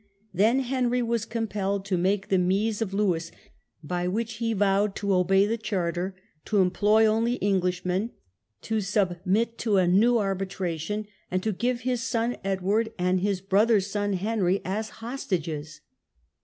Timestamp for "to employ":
6.45-7.05